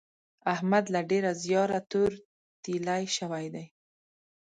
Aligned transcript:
احمد 0.53 0.85
له 0.93 1.01
ډېره 1.11 1.31
زیاره 1.43 1.79
تور 1.91 2.11
تېيلی 2.63 3.03
شوی 3.17 3.45
دی. 3.53 3.65